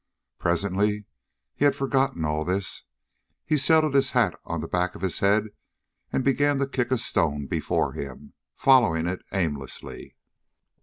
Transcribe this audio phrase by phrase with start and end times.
[0.39, 1.05] Presently
[1.53, 2.85] he had forgotten all this.
[3.45, 5.49] He settled his hat on the back of his head
[6.11, 10.15] and began to kick a stone before him, following it aimlessly.